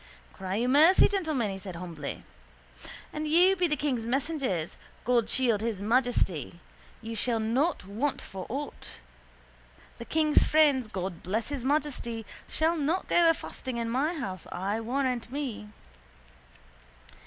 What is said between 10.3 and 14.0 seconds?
friends (God bless His Majesty!) shall not go afasting in